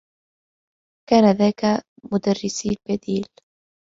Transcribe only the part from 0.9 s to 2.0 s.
كان ذاك